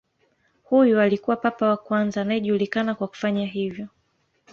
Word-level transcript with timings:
Huyu 0.63 0.99
alikuwa 0.99 1.35
papa 1.37 1.65
wa 1.69 1.77
kwanza 1.77 2.21
anayejulikana 2.21 2.95
kwa 2.95 3.07
kufanya 3.07 3.45
hivyo. 3.45 3.87